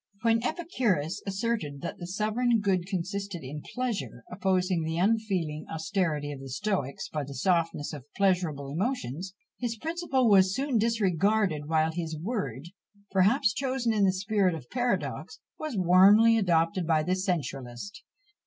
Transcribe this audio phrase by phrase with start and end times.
[0.23, 6.39] When Epicurus asserted that the sovereign good consisted in pleasure, opposing the unfeeling austerity of
[6.39, 12.17] the Stoics by the softness of pleasurable emotions, his principle was soon disregarded; while his
[12.19, 12.69] word,
[13.11, 18.01] perhaps chosen in the spirit of paradox, was warmly adopted by the sensualist.